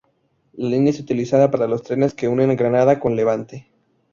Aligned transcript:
La 0.53 0.67
línea 0.67 0.89
es 0.89 0.99
utilizada 0.99 1.51
para 1.51 1.67
los 1.67 1.83
trenes 1.83 2.15
que 2.15 2.27
unen 2.27 2.55
Granada 2.55 2.99
con 2.99 3.15
levante. 3.15 3.69